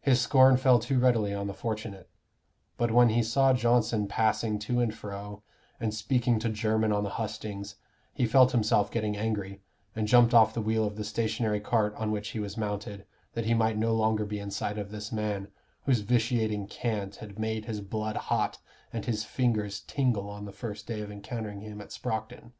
His 0.00 0.20
scorn 0.20 0.58
fell 0.58 0.78
too 0.78 1.00
readily 1.00 1.34
on 1.34 1.48
the 1.48 1.52
fortunate. 1.52 2.08
But 2.76 2.92
when 2.92 3.08
he 3.08 3.20
saw 3.24 3.52
Johnson 3.52 4.06
passing 4.06 4.60
to 4.60 4.78
and 4.78 4.94
fro, 4.94 5.42
and 5.80 5.92
speaking 5.92 6.38
to 6.38 6.48
Jermyn 6.48 6.92
on 6.92 7.02
the 7.02 7.10
hustings, 7.18 7.74
he 8.14 8.26
felt 8.28 8.52
himself 8.52 8.92
getting 8.92 9.16
angry, 9.16 9.62
and 9.96 10.06
jumped 10.06 10.32
off 10.32 10.54
the 10.54 10.62
wheel 10.62 10.84
of 10.84 10.94
the 10.94 11.02
stationary 11.02 11.58
cart 11.58 11.96
on 11.96 12.12
which 12.12 12.28
he 12.28 12.38
was 12.38 12.56
mounted, 12.56 13.06
that 13.32 13.46
he 13.46 13.54
might 13.54 13.76
no 13.76 13.92
longer 13.92 14.24
be 14.24 14.38
in 14.38 14.52
sight 14.52 14.78
of 14.78 14.92
this 14.92 15.10
man, 15.10 15.48
whose 15.84 15.98
vitiating 15.98 16.68
cant 16.68 17.16
had 17.16 17.36
made 17.36 17.64
his 17.64 17.80
blood 17.80 18.16
hot 18.16 18.58
and 18.92 19.06
his 19.06 19.24
fingers 19.24 19.80
tingle 19.80 20.30
on 20.30 20.44
the 20.44 20.52
first 20.52 20.86
day 20.86 21.00
of 21.00 21.10
encountering 21.10 21.62
him 21.62 21.80
at 21.80 21.88
Sproxton. 21.90 22.52